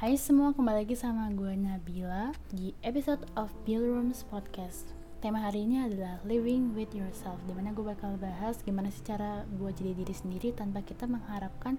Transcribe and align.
Hai 0.00 0.16
semua, 0.16 0.56
kembali 0.56 0.88
lagi 0.88 0.96
sama 0.96 1.28
gue 1.28 1.52
Nabila 1.60 2.32
di 2.48 2.72
episode 2.80 3.20
of 3.36 3.52
Bill 3.68 3.84
Rooms 3.84 4.24
Podcast. 4.24 4.96
Tema 5.20 5.44
hari 5.44 5.68
ini 5.68 5.76
adalah 5.76 6.16
Living 6.24 6.72
with 6.72 6.88
Yourself 6.96 7.36
Di 7.44 7.52
mana 7.52 7.76
gue 7.76 7.84
bakal 7.84 8.16
bahas 8.16 8.64
gimana 8.64 8.88
sih 8.88 9.04
cara 9.04 9.44
gue 9.44 9.68
jadi 9.68 9.92
diri 9.92 10.16
sendiri 10.16 10.56
tanpa 10.56 10.80
kita 10.80 11.04
mengharapkan 11.04 11.76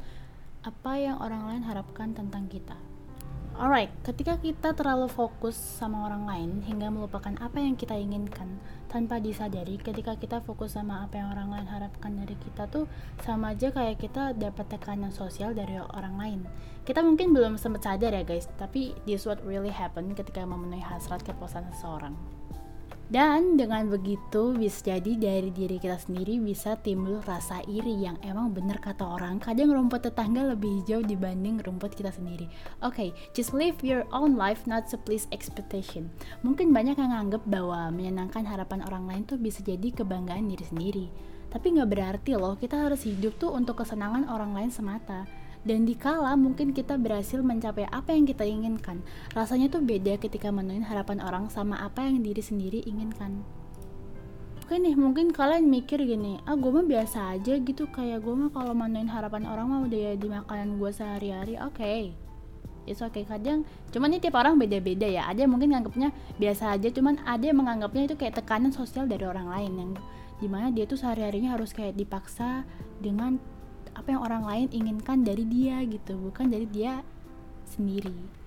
apa 0.61 1.01
yang 1.01 1.17
orang 1.17 1.49
lain 1.49 1.65
harapkan 1.65 2.13
tentang 2.13 2.45
kita 2.45 2.77
Alright, 3.51 3.91
ketika 4.07 4.39
kita 4.39 4.71
terlalu 4.71 5.11
fokus 5.11 5.59
sama 5.59 6.07
orang 6.07 6.23
lain 6.23 6.51
hingga 6.63 6.87
melupakan 6.87 7.35
apa 7.43 7.59
yang 7.59 7.75
kita 7.75 7.99
inginkan 7.99 8.47
tanpa 8.87 9.19
disadari 9.19 9.75
ketika 9.75 10.15
kita 10.15 10.39
fokus 10.39 10.79
sama 10.79 11.03
apa 11.03 11.19
yang 11.19 11.35
orang 11.35 11.51
lain 11.51 11.67
harapkan 11.67 12.15
dari 12.15 12.39
kita 12.39 12.71
tuh 12.71 12.87
sama 13.19 13.51
aja 13.51 13.75
kayak 13.75 13.99
kita 13.99 14.31
dapat 14.39 14.71
tekanan 14.71 15.11
sosial 15.11 15.51
dari 15.51 15.75
orang 15.83 16.15
lain. 16.15 16.39
Kita 16.87 17.03
mungkin 17.03 17.35
belum 17.35 17.59
sempat 17.59 17.83
sadar 17.83 18.15
ya 18.15 18.23
guys, 18.23 18.47
tapi 18.55 18.95
this 19.03 19.27
what 19.27 19.43
really 19.43 19.71
happen 19.71 20.15
ketika 20.15 20.47
memenuhi 20.47 20.79
hasrat 20.79 21.19
kepuasan 21.19 21.67
seseorang. 21.75 22.15
Dan 23.11 23.59
dengan 23.59 23.91
begitu 23.91 24.55
bisa 24.55 24.95
jadi 24.95 25.19
dari 25.19 25.51
diri 25.51 25.75
kita 25.83 25.99
sendiri 25.99 26.39
bisa 26.39 26.79
timbul 26.79 27.19
rasa 27.27 27.59
iri 27.67 28.07
yang 28.07 28.15
emang 28.23 28.55
bener 28.55 28.79
kata 28.79 29.03
orang 29.03 29.35
kadang 29.35 29.67
rumput 29.67 30.07
tetangga 30.07 30.47
lebih 30.47 30.79
hijau 30.79 31.03
dibanding 31.03 31.59
rumput 31.59 31.91
kita 31.91 32.07
sendiri. 32.07 32.47
Oke, 32.79 32.95
okay, 32.95 33.09
just 33.35 33.51
live 33.51 33.75
your 33.83 34.07
own 34.15 34.39
life 34.39 34.63
not 34.63 34.87
to 34.87 34.95
please 34.95 35.27
expectation. 35.35 36.07
Mungkin 36.47 36.71
banyak 36.71 36.95
yang 36.95 37.11
nganggep 37.11 37.43
bahwa 37.51 37.91
menyenangkan 37.91 38.47
harapan 38.47 38.79
orang 38.87 39.03
lain 39.03 39.23
tuh 39.27 39.35
bisa 39.35 39.59
jadi 39.59 39.91
kebanggaan 39.91 40.47
diri 40.47 40.63
sendiri. 40.63 41.05
Tapi 41.51 41.67
nggak 41.67 41.91
berarti 41.91 42.39
loh 42.39 42.55
kita 42.55 42.79
harus 42.79 43.03
hidup 43.03 43.35
tuh 43.35 43.51
untuk 43.51 43.83
kesenangan 43.83 44.31
orang 44.31 44.55
lain 44.55 44.71
semata 44.71 45.27
dan 45.61 45.85
dikala 45.85 46.33
mungkin 46.33 46.73
kita 46.73 46.97
berhasil 46.97 47.41
mencapai 47.41 47.85
apa 47.89 48.13
yang 48.13 48.25
kita 48.25 48.41
inginkan, 48.41 49.05
rasanya 49.37 49.69
tuh 49.69 49.81
beda 49.85 50.17
ketika 50.17 50.49
menuhin 50.49 50.81
harapan 50.81 51.21
orang 51.21 51.49
sama 51.53 51.77
apa 51.81 52.01
yang 52.05 52.25
diri 52.25 52.41
sendiri 52.41 52.81
inginkan. 52.85 53.45
Oke 54.65 54.79
nih, 54.79 54.95
mungkin 54.95 55.35
kalian 55.35 55.67
mikir 55.67 55.99
gini, 55.99 56.39
ah 56.47 56.55
gue 56.55 56.71
mah 56.71 56.87
biasa 56.87 57.35
aja 57.35 57.59
gitu, 57.59 57.91
kayak 57.91 58.23
gue 58.23 58.33
mah 58.33 58.49
kalau 58.55 58.71
menuhin 58.71 59.11
harapan 59.11 59.43
orang 59.45 59.67
mah 59.67 59.79
udah 59.83 59.99
ya 59.99 60.13
di 60.15 60.27
makanan 60.31 60.79
gue 60.79 60.91
sehari-hari, 60.95 61.59
oke. 61.59 61.75
Okay. 61.75 62.15
It's 62.89 63.03
okay 63.05 63.29
kadang 63.29 63.61
cuman 63.93 64.17
ini 64.17 64.25
tiap 64.25 64.41
orang 64.41 64.57
beda-beda 64.57 65.05
ya 65.05 65.29
ada 65.29 65.45
yang 65.45 65.53
mungkin 65.53 65.69
nganggapnya 65.69 66.09
biasa 66.41 66.73
aja 66.73 66.89
cuman 66.89 67.21
ada 67.29 67.45
yang 67.45 67.61
menganggapnya 67.61 68.09
itu 68.09 68.15
kayak 68.17 68.41
tekanan 68.41 68.73
sosial 68.73 69.05
dari 69.05 69.21
orang 69.21 69.53
lain 69.53 69.71
yang 69.77 69.91
di 70.41 70.49
mana 70.49 70.73
dia 70.73 70.89
tuh 70.89 70.97
sehari-harinya 70.97 71.53
harus 71.53 71.77
kayak 71.77 71.93
dipaksa 71.93 72.65
dengan 72.97 73.37
apa 74.01 74.17
yang 74.17 74.25
orang 74.25 74.43
lain 74.43 74.67
inginkan 74.73 75.21
dari 75.21 75.45
dia 75.45 75.79
gitu 75.85 76.17
bukan 76.17 76.49
dari 76.49 76.65
dia 76.65 77.05
sendiri. 77.69 78.41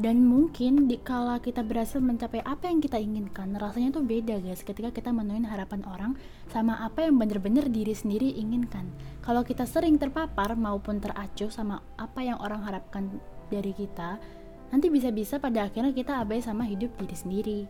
Dan 0.00 0.24
mungkin 0.24 0.88
dikala 0.88 1.42
kita 1.42 1.60
berhasil 1.60 2.00
mencapai 2.00 2.40
apa 2.46 2.70
yang 2.70 2.80
kita 2.80 2.96
inginkan 2.96 3.52
rasanya 3.58 4.00
tuh 4.00 4.06
beda 4.06 4.40
guys 4.40 4.64
ketika 4.64 4.88
kita 4.94 5.10
menuhin 5.12 5.44
harapan 5.44 5.84
orang 5.84 6.12
sama 6.48 6.78
apa 6.80 7.04
yang 7.04 7.20
bener-bener 7.20 7.68
diri 7.68 7.92
sendiri 7.92 8.32
inginkan. 8.38 8.88
Kalau 9.20 9.44
kita 9.44 9.68
sering 9.68 10.00
terpapar 10.00 10.56
maupun 10.56 11.02
teracuh 11.02 11.52
sama 11.52 11.84
apa 12.00 12.24
yang 12.24 12.40
orang 12.40 12.64
harapkan 12.64 13.12
dari 13.52 13.74
kita 13.76 14.16
nanti 14.70 14.86
bisa-bisa 14.86 15.42
pada 15.42 15.66
akhirnya 15.66 15.90
kita 15.90 16.22
abai 16.22 16.38
sama 16.38 16.62
hidup 16.62 16.94
diri 16.96 17.16
sendiri 17.18 17.60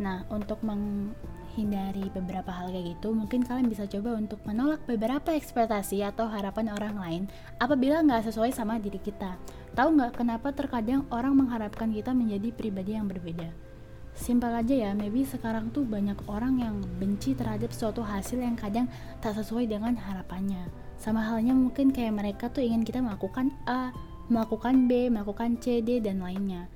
nah 0.00 0.24
untuk 0.32 0.64
meng 0.64 1.12
hindari 1.52 2.08
beberapa 2.14 2.48
hal 2.48 2.72
kayak 2.72 2.96
gitu, 2.96 3.12
mungkin 3.12 3.44
kalian 3.44 3.68
bisa 3.68 3.84
coba 3.84 4.16
untuk 4.16 4.40
menolak 4.48 4.80
beberapa 4.86 5.34
ekspektasi 5.34 6.00
atau 6.06 6.30
harapan 6.30 6.72
orang 6.72 6.96
lain 6.96 7.22
apabila 7.60 8.00
nggak 8.00 8.30
sesuai 8.30 8.54
sama 8.54 8.78
diri 8.78 8.96
kita. 9.02 9.36
Tahu 9.76 9.88
nggak 9.98 10.16
kenapa 10.16 10.54
terkadang 10.54 11.04
orang 11.12 11.36
mengharapkan 11.36 11.90
kita 11.92 12.14
menjadi 12.14 12.48
pribadi 12.54 12.96
yang 12.96 13.06
berbeda? 13.10 13.50
Simpel 14.16 14.52
aja 14.52 14.74
ya, 14.74 14.90
maybe 14.96 15.22
sekarang 15.22 15.70
tuh 15.70 15.86
banyak 15.86 16.18
orang 16.26 16.58
yang 16.60 16.76
benci 16.98 17.32
terhadap 17.36 17.70
suatu 17.70 18.02
hasil 18.02 18.42
yang 18.42 18.58
kadang 18.58 18.90
tak 19.22 19.38
sesuai 19.38 19.70
dengan 19.70 19.94
harapannya. 19.94 20.66
Sama 21.00 21.24
halnya 21.24 21.56
mungkin 21.56 21.94
kayak 21.94 22.14
mereka 22.16 22.44
tuh 22.52 22.60
ingin 22.60 22.84
kita 22.84 23.00
melakukan 23.00 23.54
A, 23.64 23.94
melakukan 24.28 24.90
B, 24.90 25.08
melakukan 25.08 25.56
C, 25.62 25.80
D, 25.80 26.02
dan 26.02 26.20
lainnya 26.20 26.68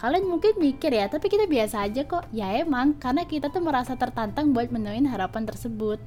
Kalian 0.00 0.28
mungkin 0.28 0.56
mikir 0.58 0.92
ya, 0.92 1.08
tapi 1.08 1.32
kita 1.32 1.48
biasa 1.48 1.86
aja 1.86 2.04
kok. 2.04 2.28
Ya 2.34 2.52
emang, 2.58 2.98
karena 2.98 3.24
kita 3.24 3.48
tuh 3.48 3.64
merasa 3.64 3.94
tertantang 3.94 4.52
buat 4.52 4.68
menuin 4.68 5.08
harapan 5.08 5.46
tersebut. 5.48 6.00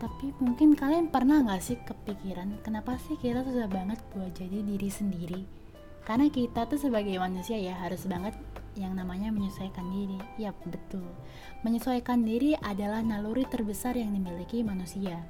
Tapi 0.00 0.32
mungkin 0.40 0.72
kalian 0.72 1.12
pernah 1.12 1.44
gak 1.44 1.60
sih 1.60 1.76
kepikiran, 1.76 2.64
kenapa 2.64 2.96
sih 3.04 3.20
kita 3.20 3.44
susah 3.44 3.68
banget 3.68 4.00
buat 4.16 4.32
jadi 4.32 4.64
diri 4.64 4.88
sendiri? 4.88 5.40
Karena 6.08 6.32
kita 6.32 6.64
tuh 6.64 6.80
sebagai 6.80 7.20
manusia 7.20 7.60
ya 7.60 7.76
harus 7.76 8.08
banget 8.08 8.32
yang 8.78 8.96
namanya 8.96 9.28
menyesuaikan 9.28 9.84
diri. 9.92 10.16
Yap, 10.40 10.56
betul. 10.64 11.04
Menyesuaikan 11.60 12.24
diri 12.24 12.56
adalah 12.56 13.04
naluri 13.04 13.44
terbesar 13.44 13.92
yang 13.94 14.16
dimiliki 14.16 14.64
manusia. 14.64 15.20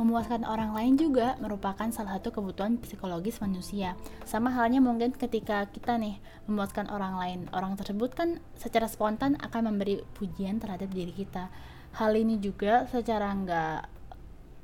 Memuaskan 0.00 0.48
orang 0.48 0.72
lain 0.72 0.96
juga 0.96 1.36
merupakan 1.44 1.84
salah 1.92 2.16
satu 2.16 2.32
kebutuhan 2.32 2.80
psikologis 2.80 3.36
manusia. 3.44 4.00
Sama 4.24 4.48
halnya 4.48 4.80
mungkin 4.80 5.12
ketika 5.12 5.68
kita 5.68 6.00
nih 6.00 6.16
memuaskan 6.48 6.88
orang 6.88 7.20
lain, 7.20 7.40
orang 7.52 7.76
tersebut 7.76 8.16
kan 8.16 8.40
secara 8.56 8.88
spontan 8.88 9.36
akan 9.44 9.68
memberi 9.68 10.00
pujian 10.16 10.56
terhadap 10.56 10.88
diri 10.88 11.12
kita. 11.12 11.52
Hal 12.00 12.16
ini 12.16 12.40
juga 12.40 12.88
secara 12.88 13.28
nggak 13.28 13.80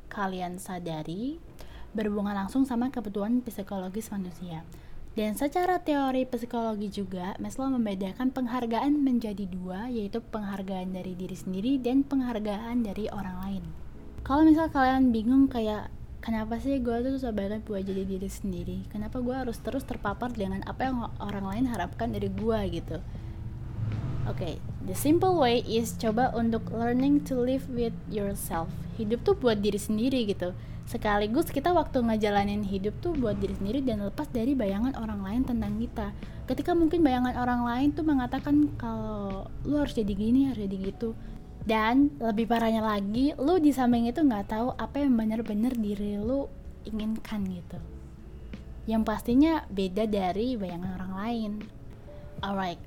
kalian 0.08 0.56
sadari 0.56 1.36
berhubungan 1.92 2.32
langsung 2.32 2.64
sama 2.64 2.88
kebutuhan 2.88 3.44
psikologis 3.44 4.08
manusia. 4.08 4.64
Dan 5.12 5.36
secara 5.36 5.84
teori 5.84 6.24
psikologi 6.24 6.88
juga, 6.88 7.36
Maslow 7.36 7.68
membedakan 7.76 8.32
penghargaan 8.32 9.04
menjadi 9.04 9.44
dua, 9.44 9.92
yaitu 9.92 10.24
penghargaan 10.24 10.96
dari 10.96 11.12
diri 11.12 11.36
sendiri 11.36 11.76
dan 11.76 12.08
penghargaan 12.08 12.88
dari 12.88 13.12
orang 13.12 13.36
lain 13.44 13.85
kalau 14.26 14.42
misal 14.42 14.66
kalian 14.66 15.14
bingung 15.14 15.46
kayak 15.46 15.86
kenapa 16.18 16.58
sih 16.58 16.82
gue 16.82 16.96
tuh 16.98 17.14
susah 17.14 17.30
banget 17.30 17.62
buat 17.62 17.86
jadi 17.86 18.02
diri 18.02 18.26
sendiri? 18.26 18.82
Kenapa 18.90 19.22
gue 19.22 19.30
harus 19.30 19.54
terus 19.62 19.86
terpapar 19.86 20.34
dengan 20.34 20.66
apa 20.66 20.90
yang 20.90 20.98
orang 21.22 21.46
lain 21.46 21.64
harapkan 21.70 22.10
dari 22.10 22.26
gue 22.26 22.58
gitu? 22.74 22.98
Oke 24.26 24.34
okay, 24.34 24.54
the 24.82 24.98
simple 24.98 25.38
way 25.38 25.62
is 25.62 25.94
coba 25.94 26.34
untuk 26.34 26.66
learning 26.74 27.22
to 27.22 27.38
live 27.38 27.70
with 27.70 27.94
yourself. 28.10 28.66
Hidup 28.98 29.22
tuh 29.22 29.38
buat 29.38 29.62
diri 29.62 29.78
sendiri 29.78 30.26
gitu. 30.26 30.50
Sekaligus 30.90 31.46
kita 31.54 31.70
waktu 31.70 32.02
ngejalanin 32.02 32.66
hidup 32.66 32.98
tuh 32.98 33.14
buat 33.14 33.38
diri 33.38 33.54
sendiri 33.54 33.78
dan 33.86 34.02
lepas 34.02 34.26
dari 34.26 34.58
bayangan 34.58 34.98
orang 34.98 35.22
lain 35.22 35.42
tentang 35.46 35.78
kita. 35.78 36.10
Ketika 36.50 36.74
mungkin 36.74 37.06
bayangan 37.06 37.38
orang 37.38 37.62
lain 37.62 37.88
tuh 37.94 38.02
mengatakan 38.02 38.74
kalau 38.74 39.46
lu 39.62 39.78
harus 39.78 39.94
jadi 39.94 40.10
gini 40.18 40.50
harus 40.50 40.66
jadi 40.66 40.90
gitu 40.90 41.14
dan 41.66 42.14
lebih 42.22 42.46
parahnya 42.46 42.78
lagi 42.78 43.34
lu 43.42 43.58
di 43.58 43.74
samping 43.74 44.06
itu 44.06 44.22
nggak 44.22 44.54
tahu 44.54 44.70
apa 44.78 45.02
yang 45.02 45.18
bener-bener 45.18 45.74
diri 45.74 46.14
lu 46.14 46.46
inginkan 46.86 47.42
gitu. 47.50 47.82
Yang 48.86 49.02
pastinya 49.02 49.66
beda 49.66 50.06
dari 50.06 50.54
bayangan 50.54 50.94
orang 50.94 51.12
lain. 51.18 51.52
Alright. 52.38 52.78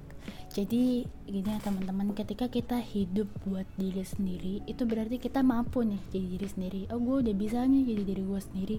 Jadi 0.49 1.03
gini 1.27 1.45
ya 1.45 1.59
teman-teman 1.61 2.15
ketika 2.15 2.47
kita 2.47 2.79
hidup 2.79 3.29
buat 3.45 3.67
diri 3.77 4.01
sendiri 4.01 4.65
itu 4.65 4.81
berarti 4.87 5.21
kita 5.21 5.43
mampu 5.43 5.83
nih 5.83 5.99
jadi 6.09 6.27
diri 6.39 6.47
sendiri. 6.47 6.81
Oh 6.95 7.03
gue 7.03 7.27
udah 7.27 7.35
bisa 7.35 7.67
nih 7.67 7.83
jadi 7.83 8.03
diri 8.15 8.23
gue 8.23 8.41
sendiri. 8.41 8.77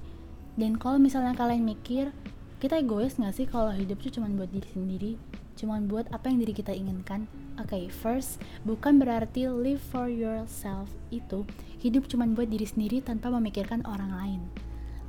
Dan 0.56 0.80
kalau 0.80 0.96
misalnya 0.96 1.36
kalian 1.36 1.62
mikir 1.62 2.10
kita 2.56 2.80
egois 2.80 3.20
nggak 3.20 3.36
sih 3.36 3.46
kalau 3.46 3.70
hidup 3.76 4.00
tuh 4.00 4.16
cuma 4.16 4.32
buat 4.32 4.48
diri 4.48 4.68
sendiri 4.72 5.12
cuma 5.60 5.76
buat 5.84 6.08
apa 6.08 6.32
yang 6.32 6.40
diri 6.40 6.56
kita 6.56 6.72
inginkan 6.72 7.28
Oke, 7.60 7.76
okay, 7.76 7.84
first, 7.92 8.40
bukan 8.64 8.96
berarti 8.96 9.44
live 9.44 9.84
for 9.92 10.08
yourself 10.08 10.88
itu 11.12 11.44
hidup 11.76 12.08
cuma 12.08 12.24
buat 12.24 12.48
diri 12.48 12.64
sendiri 12.64 13.04
tanpa 13.04 13.28
memikirkan 13.28 13.84
orang 13.84 14.16
lain. 14.16 14.40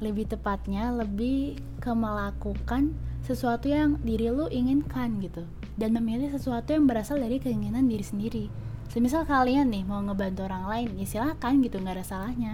Lebih 0.03 0.35
tepatnya, 0.35 0.91
lebih 0.91 1.55
ke 1.79 1.95
melakukan 1.95 2.91
sesuatu 3.23 3.71
yang 3.71 4.03
diri 4.03 4.27
lu 4.27 4.51
inginkan 4.51 5.23
gitu. 5.23 5.47
Dan 5.79 5.95
memilih 5.95 6.27
sesuatu 6.35 6.75
yang 6.75 6.91
berasal 6.91 7.23
dari 7.23 7.39
keinginan 7.39 7.87
diri 7.87 8.03
sendiri. 8.03 8.45
Semisal 8.91 9.23
kalian 9.23 9.71
nih 9.71 9.87
mau 9.87 10.03
ngebantu 10.03 10.43
orang 10.51 10.67
lain, 10.67 10.89
ya 10.99 11.07
silakan 11.07 11.63
gitu, 11.63 11.79
nggak 11.79 12.03
ada 12.03 12.05
salahnya. 12.05 12.53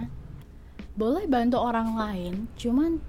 Boleh 0.94 1.26
bantu 1.26 1.58
orang 1.58 1.98
lain, 1.98 2.46
cuman 2.54 3.02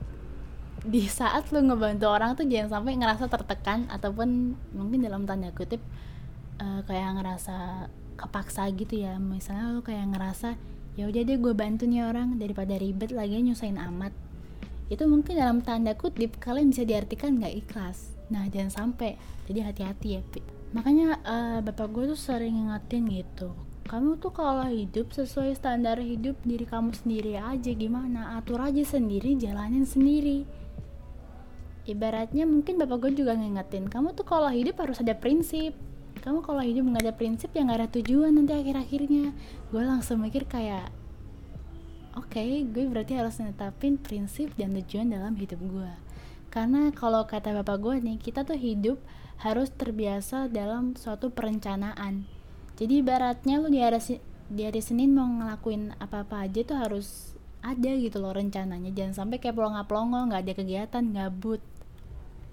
di 0.86 1.08
saat 1.10 1.52
lu 1.52 1.66
ngebantu 1.66 2.06
orang 2.08 2.36
tuh 2.40 2.48
jangan 2.48 2.80
sampai 2.80 2.96
ngerasa 3.00 3.26
tertekan 3.28 3.90
ataupun 3.92 4.56
mungkin 4.76 5.00
dalam 5.04 5.28
tanda 5.28 5.52
kutip 5.52 5.84
uh, 6.62 6.82
kayak 6.88 7.20
ngerasa 7.20 7.90
kepaksa 8.16 8.70
gitu 8.76 9.04
ya. 9.04 9.20
Misalnya 9.20 9.76
lo 9.76 9.82
kayak 9.84 10.16
ngerasa 10.16 10.56
ya 11.00 11.08
udah 11.08 11.22
deh 11.24 11.38
gue 11.40 11.54
bantu 11.56 11.88
nih 11.88 12.04
orang 12.08 12.40
daripada 12.40 12.76
ribet 12.76 13.12
lagi 13.12 13.40
nyusahin 13.40 13.80
amat. 13.80 14.12
Itu 14.90 15.06
mungkin 15.06 15.38
dalam 15.38 15.62
tanda 15.62 15.94
kutip 15.94 16.40
kalian 16.42 16.72
bisa 16.72 16.84
diartikan 16.88 17.40
nggak 17.40 17.56
ikhlas. 17.68 18.16
Nah 18.32 18.48
jangan 18.48 18.72
sampai. 18.72 19.20
Jadi 19.50 19.60
hati-hati 19.66 20.10
ya 20.14 20.22
makanya 20.70 21.18
uh, 21.26 21.60
bapak 21.66 21.90
gue 21.90 22.14
tuh 22.14 22.20
sering 22.20 22.54
ngingetin 22.54 23.10
gitu 23.10 23.50
kamu 23.90 24.22
tuh 24.22 24.30
kalau 24.30 24.70
hidup 24.70 25.10
sesuai 25.10 25.58
standar 25.58 25.98
hidup 25.98 26.38
diri 26.46 26.62
kamu 26.62 26.94
sendiri 26.94 27.42
aja 27.42 27.74
gimana? 27.74 28.38
Atur 28.38 28.62
aja 28.62 28.86
sendiri 28.86 29.34
jalanin 29.34 29.82
sendiri 29.82 30.46
ibaratnya 31.90 32.46
mungkin 32.46 32.78
bapak 32.78 33.10
gue 33.10 33.26
juga 33.26 33.34
ngingetin 33.34 33.90
kamu 33.90 34.14
tuh 34.14 34.24
kalau 34.24 34.48
hidup 34.54 34.78
harus 34.80 35.02
ada 35.02 35.18
prinsip. 35.18 35.74
Kamu 36.20 36.44
kalau 36.44 36.60
hidup 36.60 36.84
nggak 36.84 37.04
ada 37.10 37.16
prinsip 37.16 37.50
ya 37.56 37.64
nggak 37.64 37.80
ada 37.80 37.90
tujuan 38.00 38.36
nanti 38.36 38.54
akhir-akhirnya. 38.54 39.34
Gue 39.74 39.84
langsung 39.84 40.22
mikir 40.22 40.46
kayak 40.46 40.92
oke 42.14 42.30
okay, 42.30 42.68
gue 42.68 42.86
berarti 42.86 43.16
harus 43.16 43.40
netapin 43.40 43.96
prinsip 43.96 44.52
dan 44.60 44.76
tujuan 44.76 45.10
dalam 45.10 45.34
hidup 45.40 45.58
gue. 45.58 45.92
Karena 46.50 46.90
kalau 46.92 47.24
kata 47.24 47.56
bapak 47.62 47.78
gue 47.80 47.96
nih 48.04 48.18
kita 48.20 48.44
tuh 48.44 48.58
hidup 48.58 49.00
harus 49.40 49.72
terbiasa 49.72 50.52
dalam 50.52 51.00
suatu 51.00 51.32
perencanaan. 51.32 52.28
Jadi 52.76 53.00
ibaratnya 53.00 53.60
lu 53.60 53.72
di 53.72 53.80
hari, 53.80 54.20
di 54.52 54.62
hari 54.68 54.82
Senin 54.84 55.16
mau 55.16 55.28
ngelakuin 55.28 55.96
apa-apa 56.00 56.48
aja 56.48 56.64
tuh 56.64 56.78
harus 56.80 57.08
ada 57.64 57.92
gitu 57.96 58.20
loh 58.20 58.36
rencananya. 58.36 58.92
Jangan 58.92 59.24
sampai 59.24 59.40
kayak 59.40 59.56
pelongo-pelongo 59.56 60.32
nggak 60.32 60.44
ada 60.44 60.54
kegiatan 60.56 61.04
gabut 61.16 61.64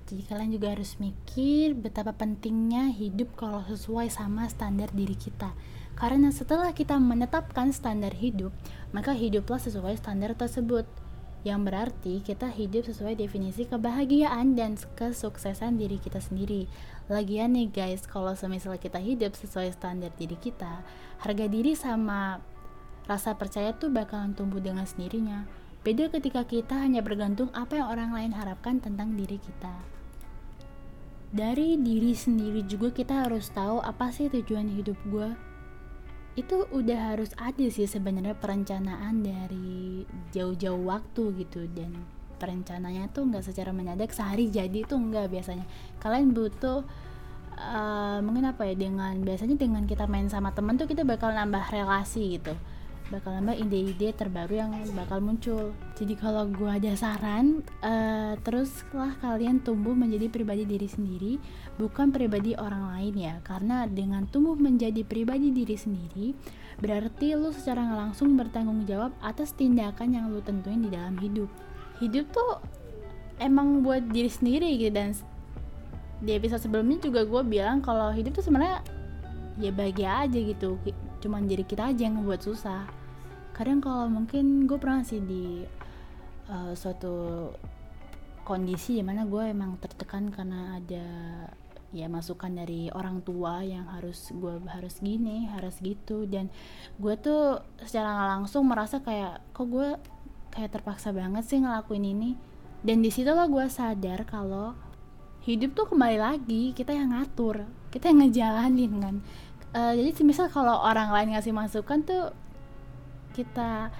jadi 0.06 0.23
kalian 0.23 0.55
juga 0.55 0.70
harus 0.70 1.03
mikir 1.03 1.75
betapa 1.75 2.14
pentingnya 2.14 2.94
hidup 2.94 3.35
kalau 3.35 3.67
sesuai 3.67 4.06
sama 4.06 4.47
standar 4.47 4.87
diri 4.94 5.19
kita. 5.19 5.50
Karena 5.99 6.31
setelah 6.31 6.70
kita 6.70 6.94
menetapkan 6.94 7.75
standar 7.75 8.14
hidup, 8.14 8.55
maka 8.94 9.11
hiduplah 9.11 9.58
sesuai 9.58 9.99
standar 9.99 10.38
tersebut. 10.38 10.87
Yang 11.43 11.61
berarti 11.67 12.14
kita 12.23 12.47
hidup 12.55 12.87
sesuai 12.87 13.19
definisi 13.19 13.67
kebahagiaan 13.67 14.55
dan 14.55 14.79
kesuksesan 14.79 15.75
diri 15.75 15.99
kita 15.99 16.23
sendiri. 16.23 16.70
Lagian 17.11 17.59
nih 17.59 17.70
guys, 17.70 18.06
kalau 18.06 18.35
semisal 18.38 18.79
kita 18.79 19.02
hidup 19.02 19.35
sesuai 19.35 19.75
standar 19.75 20.14
diri 20.14 20.38
kita, 20.38 20.87
harga 21.19 21.47
diri 21.50 21.75
sama 21.75 22.38
rasa 23.11 23.35
percaya 23.35 23.75
tuh 23.75 23.91
bakalan 23.91 24.38
tumbuh 24.38 24.62
dengan 24.62 24.87
sendirinya. 24.87 25.65
Beda 25.87 26.11
ketika 26.11 26.43
kita 26.43 26.83
hanya 26.83 26.99
bergantung 26.99 27.47
apa 27.55 27.79
yang 27.79 27.87
orang 27.87 28.11
lain 28.11 28.35
harapkan 28.35 28.83
tentang 28.83 29.15
diri 29.15 29.38
kita. 29.38 29.71
Dari 31.31 31.79
diri 31.79 32.11
sendiri 32.11 32.67
juga 32.67 32.91
kita 32.91 33.23
harus 33.23 33.55
tahu 33.55 33.79
apa 33.79 34.11
sih 34.11 34.27
tujuan 34.27 34.67
hidup 34.67 34.99
gue 35.06 35.31
itu 36.35 36.67
udah 36.75 37.15
harus 37.15 37.31
ada 37.38 37.71
sih 37.71 37.87
sebenarnya 37.87 38.35
perencanaan 38.35 39.23
dari 39.23 40.03
jauh-jauh 40.35 40.91
waktu 40.91 41.47
gitu. 41.47 41.71
Dan 41.71 42.03
perencananya 42.43 43.06
tuh 43.15 43.31
nggak 43.31 43.47
secara 43.47 43.71
mendadak 43.71 44.11
sehari 44.11 44.50
jadi 44.50 44.83
tuh 44.91 44.99
nggak 44.99 45.31
biasanya. 45.31 45.71
Kalian 46.03 46.35
butuh 46.35 46.83
uh, 47.62 48.19
mungkin 48.27 48.50
ya 48.50 48.75
dengan 48.75 49.23
biasanya 49.23 49.55
dengan 49.55 49.87
kita 49.87 50.11
main 50.11 50.27
sama 50.27 50.50
temen 50.50 50.75
tuh 50.75 50.91
kita 50.91 51.06
bakal 51.06 51.31
nambah 51.31 51.62
relasi 51.71 52.43
gitu 52.43 52.59
bakal 53.06 53.38
nambah 53.38 53.55
ide-ide 53.55 54.11
terbaru 54.11 54.55
yang 54.58 54.70
bakal 54.99 55.23
muncul. 55.23 55.70
Jadi 55.94 56.19
kalau 56.19 56.50
gue 56.50 56.67
ada 56.67 56.91
saran 56.99 57.62
uh, 57.87 58.35
teruslah 58.43 59.14
kalian 59.23 59.62
tumbuh 59.62 59.94
menjadi 59.94 60.26
pribadi 60.26 60.67
diri 60.67 60.91
sendiri 60.91 61.32
bukan 61.79 62.11
pribadi 62.11 62.58
orang 62.58 62.91
lain 62.99 63.14
ya. 63.14 63.35
Karena 63.47 63.87
dengan 63.87 64.26
tumbuh 64.26 64.58
menjadi 64.58 65.06
pribadi 65.06 65.55
diri 65.55 65.76
sendiri 65.79 66.26
berarti 66.76 67.38
lu 67.38 67.55
secara 67.55 67.87
langsung 67.94 68.37
bertanggung 68.37 68.85
jawab 68.85 69.14
atas 69.25 69.55
tindakan 69.56 70.12
yang 70.12 70.25
lu 70.29 70.43
tentuin 70.43 70.82
di 70.82 70.91
dalam 70.91 71.14
hidup. 71.23 71.49
Hidup 72.02 72.26
tuh 72.35 72.61
emang 73.38 73.87
buat 73.87 74.02
diri 74.11 74.29
sendiri 74.29 74.76
gitu 74.82 74.93
dan 74.93 75.14
di 76.17 76.32
episode 76.32 76.64
sebelumnya 76.64 76.99
juga 76.99 77.29
gue 77.29 77.43
bilang 77.44 77.85
kalau 77.85 78.09
hidup 78.09 78.35
tuh 78.35 78.44
sebenarnya 78.44 78.82
ya 79.62 79.70
bahagia 79.70 80.26
aja 80.26 80.38
gitu. 80.43 80.75
Cuman 81.23 81.49
diri 81.49 81.64
kita 81.64 81.93
aja 81.93 82.09
yang 82.09 82.20
buat 82.25 82.44
susah 82.44 82.95
kadang 83.56 83.81
kalau 83.81 84.12
mungkin 84.12 84.69
gue 84.69 84.76
pernah 84.76 85.00
sih 85.00 85.25
di 85.25 85.64
uh, 86.53 86.76
suatu 86.76 87.49
kondisi 88.44 89.00
di 89.00 89.05
mana 89.05 89.25
gue 89.25 89.49
emang 89.49 89.81
tertekan 89.81 90.29
karena 90.29 90.76
ada 90.76 91.08
ya 91.97 92.12
masukan 92.12 92.53
dari 92.53 92.93
orang 92.93 93.25
tua 93.25 93.64
yang 93.64 93.88
harus 93.88 94.29
gue 94.37 94.61
harus 94.69 95.00
gini 95.00 95.49
harus 95.49 95.81
gitu. 95.81 96.29
Dan 96.29 96.53
gue 97.00 97.17
tuh 97.17 97.64
secara 97.81 98.37
langsung 98.37 98.69
merasa 98.69 99.00
kayak 99.00 99.41
kok 99.56 99.67
gue 99.73 99.97
kayak 100.52 100.76
terpaksa 100.76 101.17
banget 101.17 101.49
sih 101.49 101.64
ngelakuin 101.64 102.05
ini. 102.05 102.37
Dan 102.85 103.00
di 103.00 103.09
situlah 103.09 103.49
gue 103.49 103.67
sadar 103.73 104.29
kalau 104.29 104.76
hidup 105.49 105.73
tuh 105.73 105.88
kembali 105.88 106.19
lagi 106.20 106.76
kita 106.76 106.93
yang 106.93 107.17
ngatur 107.17 107.64
kita 107.88 108.12
yang 108.12 108.29
ngejalanin 108.29 108.93
kan. 109.00 109.17
Uh, 109.73 109.93
jadi 109.97 110.12
misal 110.29 110.52
kalau 110.52 110.85
orang 110.85 111.09
lain 111.09 111.32
ngasih 111.32 111.56
masukan 111.56 112.05
tuh 112.05 112.37
kita 113.37 113.93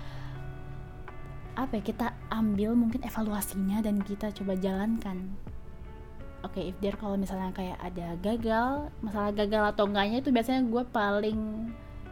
apa 1.57 1.73
ya 1.81 1.83
kita 1.85 2.07
ambil 2.33 2.73
mungkin 2.77 3.05
evaluasinya 3.05 3.85
dan 3.85 4.01
kita 4.01 4.33
coba 4.33 4.57
jalankan. 4.57 5.37
Oke 6.45 6.61
okay, 6.61 6.65
if 6.73 6.77
there 6.85 6.97
kalau 6.97 7.17
misalnya 7.17 7.53
kayak 7.53 7.81
ada 7.81 8.17
gagal 8.21 8.93
masalah 9.01 9.33
gagal 9.33 9.77
atau 9.77 9.89
enggaknya 9.89 10.21
itu 10.25 10.31
biasanya 10.33 10.63
gue 10.69 10.85
paling 10.93 11.41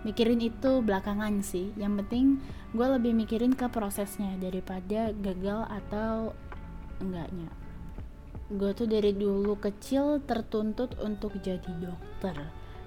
mikirin 0.05 0.41
itu 0.41 0.81
belakangan 0.81 1.45
sih. 1.45 1.73
Yang 1.77 2.05
penting 2.05 2.27
gue 2.73 2.87
lebih 2.89 3.13
mikirin 3.17 3.53
ke 3.53 3.69
prosesnya 3.69 4.37
daripada 4.41 5.13
gagal 5.13 5.61
atau 5.69 6.33
enggaknya. 7.05 7.53
Gue 8.53 8.73
tuh 8.77 8.89
dari 8.89 9.13
dulu 9.13 9.57
kecil 9.61 10.25
tertuntut 10.25 10.97
untuk 11.01 11.37
jadi 11.41 11.69
dokter. 11.81 12.37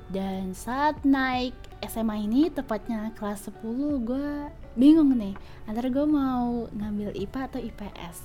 Dan 0.07 0.55
saat 0.55 1.03
naik 1.03 1.53
SMA 1.85 2.25
ini 2.25 2.49
tepatnya 2.49 3.13
kelas 3.13 3.49
10 3.49 3.61
gue 4.01 4.29
bingung 4.73 5.13
nih. 5.13 5.37
Antara 5.69 5.87
gue 5.93 6.05
mau 6.05 6.65
ngambil 6.73 7.13
IPA 7.13 7.41
atau 7.51 7.59
IPS 7.61 8.17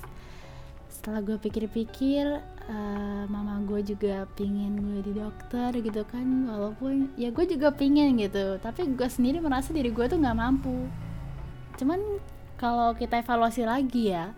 setelah 0.92 1.18
gue 1.18 1.34
pikir-pikir 1.34 2.38
uh, 2.70 3.24
mama 3.26 3.58
gue 3.66 3.82
juga 3.82 4.22
pingin 4.38 4.78
gue 4.78 5.00
di 5.02 5.12
dokter 5.18 5.74
gitu 5.82 6.06
kan. 6.06 6.46
Walaupun 6.46 7.12
ya 7.18 7.34
gue 7.34 7.44
juga 7.44 7.74
pingin 7.74 8.14
gitu. 8.16 8.56
Tapi 8.62 8.86
gue 8.94 9.08
sendiri 9.10 9.42
merasa 9.42 9.74
diri 9.74 9.90
gue 9.90 10.06
tuh 10.06 10.16
nggak 10.20 10.38
mampu. 10.38 10.86
Cuman 11.76 11.98
kalau 12.54 12.94
kita 12.94 13.18
evaluasi 13.18 13.66
lagi 13.66 14.14
ya 14.14 14.30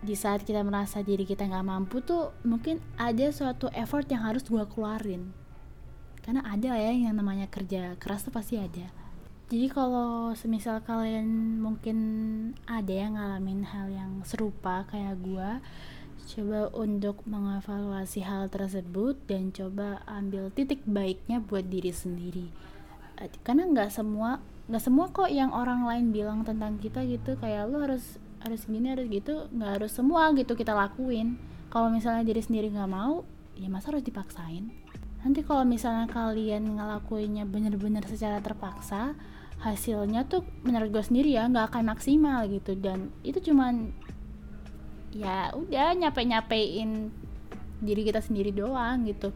di 0.00 0.16
saat 0.16 0.48
kita 0.48 0.64
merasa 0.64 1.04
diri 1.04 1.28
kita 1.28 1.44
nggak 1.44 1.66
mampu 1.68 2.00
tuh 2.00 2.32
mungkin 2.48 2.80
ada 2.96 3.28
suatu 3.28 3.68
effort 3.76 4.08
yang 4.08 4.24
harus 4.24 4.40
gue 4.48 4.64
keluarin 4.72 5.28
karena 6.20 6.44
ada 6.44 6.76
ya 6.76 6.92
yang 6.92 7.16
namanya 7.16 7.48
kerja 7.48 7.96
keras 7.96 8.28
tuh 8.28 8.34
pasti 8.34 8.60
ada. 8.60 8.86
Jadi 9.50 9.66
kalau 9.66 10.30
semisal 10.38 10.78
kalian 10.86 11.58
mungkin 11.58 11.98
ada 12.70 12.94
yang 12.94 13.18
ngalamin 13.18 13.66
hal 13.66 13.90
yang 13.90 14.22
serupa 14.22 14.86
kayak 14.86 15.18
gue 15.26 15.50
coba 16.30 16.70
untuk 16.78 17.18
mengevaluasi 17.26 18.22
hal 18.22 18.46
tersebut 18.46 19.18
dan 19.26 19.50
coba 19.50 20.06
ambil 20.06 20.54
titik 20.54 20.86
baiknya 20.86 21.42
buat 21.42 21.66
diri 21.66 21.90
sendiri. 21.90 22.46
Karena 23.42 23.66
nggak 23.66 23.90
semua 23.90 24.38
nggak 24.70 24.84
semua 24.86 25.10
kok 25.10 25.26
yang 25.26 25.50
orang 25.50 25.82
lain 25.82 26.14
bilang 26.14 26.46
tentang 26.46 26.78
kita 26.78 27.02
gitu 27.02 27.34
kayak 27.42 27.66
lu 27.66 27.82
harus 27.82 28.22
harus 28.46 28.62
gini 28.70 28.94
harus 28.94 29.10
gitu 29.10 29.50
nggak 29.50 29.82
harus 29.82 29.90
semua 29.90 30.30
gitu 30.38 30.54
kita 30.54 30.70
lakuin. 30.78 31.34
Kalau 31.74 31.90
misalnya 31.90 32.22
diri 32.22 32.38
sendiri 32.38 32.70
nggak 32.70 32.86
mau 32.86 33.26
ya 33.58 33.66
masa 33.66 33.90
harus 33.90 34.06
dipaksain 34.06 34.70
nanti 35.20 35.44
kalau 35.44 35.68
misalnya 35.68 36.08
kalian 36.08 36.80
ngelakuinnya 36.80 37.44
bener-bener 37.44 38.04
secara 38.08 38.40
terpaksa 38.40 39.12
hasilnya 39.60 40.24
tuh 40.24 40.40
menurut 40.64 40.88
gue 40.88 41.04
sendiri 41.04 41.36
ya 41.36 41.44
nggak 41.46 41.72
akan 41.72 41.92
maksimal 41.92 42.48
gitu. 42.48 42.72
Dan 42.76 43.12
itu 43.20 43.52
cuman 43.52 43.92
ya 45.12 45.52
udah 45.52 45.92
nyape 45.96 46.24
nyapein 46.24 47.12
diri 47.84 48.02
kita 48.04 48.24
sendiri 48.24 48.52
doang 48.52 49.04
gitu. 49.04 49.32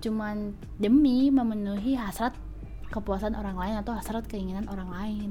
Cuman 0.00 0.56
demi 0.80 1.28
memenuhi 1.28 1.98
hasrat 2.00 2.32
kepuasan 2.88 3.36
orang 3.36 3.56
lain 3.60 3.76
atau 3.84 3.92
hasrat 3.92 4.24
keinginan 4.24 4.64
orang 4.72 4.88
lain. 4.88 5.30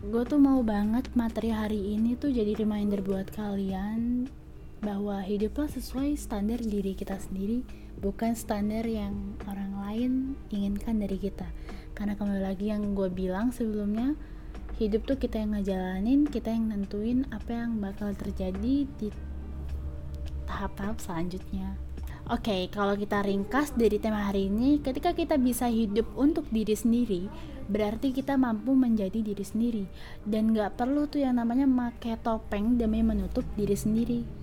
Gue 0.00 0.24
tuh 0.24 0.40
mau 0.40 0.64
banget 0.64 1.12
materi 1.12 1.52
hari 1.52 1.92
ini 1.92 2.16
tuh 2.16 2.32
jadi 2.32 2.56
reminder 2.56 3.04
buat 3.04 3.28
kalian 3.36 4.32
bahwa 4.80 5.20
hiduplah 5.20 5.68
sesuai 5.68 6.16
standar 6.16 6.56
diri 6.64 6.96
kita 6.96 7.20
sendiri 7.20 7.60
bukan 8.00 8.32
standar 8.32 8.88
yang 8.88 9.36
orang 9.44 9.76
lain 9.84 10.12
inginkan 10.48 10.96
dari 10.96 11.20
kita 11.20 11.44
karena 11.92 12.16
kembali 12.16 12.40
lagi 12.40 12.72
yang 12.72 12.96
gue 12.96 13.12
bilang 13.12 13.52
sebelumnya 13.52 14.16
hidup 14.80 15.04
tuh 15.04 15.20
kita 15.20 15.36
yang 15.36 15.52
ngejalanin 15.52 16.24
kita 16.24 16.48
yang 16.48 16.72
nentuin 16.72 17.28
apa 17.28 17.52
yang 17.52 17.76
bakal 17.76 18.16
terjadi 18.16 18.88
di 18.88 19.08
tahap-tahap 20.48 20.96
selanjutnya 20.96 21.76
Oke, 22.30 22.46
okay, 22.46 22.62
kalau 22.70 22.94
kita 22.94 23.26
ringkas 23.26 23.74
dari 23.74 23.98
tema 23.98 24.22
hari 24.22 24.46
ini, 24.46 24.78
ketika 24.78 25.10
kita 25.10 25.34
bisa 25.34 25.66
hidup 25.66 26.06
untuk 26.14 26.46
diri 26.46 26.78
sendiri, 26.78 27.26
berarti 27.66 28.14
kita 28.14 28.38
mampu 28.38 28.70
menjadi 28.70 29.18
diri 29.18 29.42
sendiri. 29.42 29.84
Dan 30.22 30.54
gak 30.54 30.78
perlu 30.78 31.10
tuh 31.10 31.26
yang 31.26 31.42
namanya 31.42 31.66
make 31.66 32.14
topeng 32.22 32.78
demi 32.78 33.02
menutup 33.02 33.42
diri 33.58 33.74
sendiri. 33.74 34.39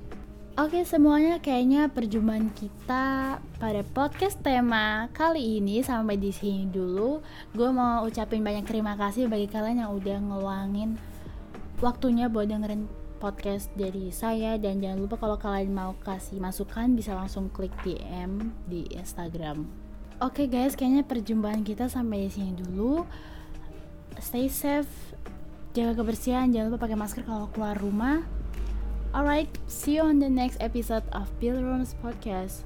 Oke 0.58 0.82
semuanya 0.90 1.38
kayaknya 1.38 1.86
perjumpaan 1.86 2.50
kita 2.50 3.38
pada 3.38 3.82
podcast 3.94 4.42
tema 4.42 5.06
kali 5.14 5.62
ini 5.62 5.86
sampai 5.86 6.18
di 6.18 6.34
sini 6.34 6.66
dulu. 6.66 7.22
Gue 7.54 7.70
mau 7.70 8.02
ucapin 8.02 8.42
banyak 8.42 8.66
terima 8.66 8.98
kasih 8.98 9.30
bagi 9.30 9.46
kalian 9.46 9.86
yang 9.86 9.94
udah 9.94 10.18
ngeluangin 10.18 10.98
waktunya 11.78 12.26
buat 12.26 12.50
dengerin 12.50 12.90
podcast 13.22 13.70
dari 13.78 14.10
saya 14.10 14.58
dan 14.58 14.82
jangan 14.82 15.06
lupa 15.06 15.22
kalau 15.22 15.38
kalian 15.38 15.78
mau 15.78 15.94
kasih 16.02 16.42
masukan 16.42 16.90
bisa 16.98 17.14
langsung 17.14 17.54
klik 17.54 17.78
DM 17.86 18.50
di 18.66 18.90
Instagram. 18.98 19.62
Oke 20.26 20.50
guys, 20.50 20.74
kayaknya 20.74 21.06
perjumpaan 21.06 21.62
kita 21.62 21.86
sampai 21.86 22.26
di 22.26 22.30
sini 22.34 22.58
dulu. 22.58 23.06
Stay 24.18 24.50
safe, 24.50 24.90
jaga 25.78 26.02
kebersihan, 26.02 26.50
jangan 26.50 26.74
lupa 26.74 26.90
pakai 26.90 26.98
masker 26.98 27.22
kalau 27.30 27.46
keluar 27.54 27.78
rumah. 27.78 28.37
Alright, 29.16 29.58
see 29.68 29.96
you 29.96 30.02
on 30.02 30.20
the 30.20 30.30
next 30.30 30.58
episode 30.60 31.04
of 31.12 31.40
Bill 31.40 31.62
Rooms 31.64 31.96
Podcast. 32.04 32.64